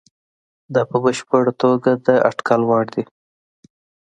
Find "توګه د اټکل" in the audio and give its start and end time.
1.63-2.61